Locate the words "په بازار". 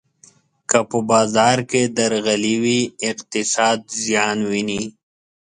0.89-1.57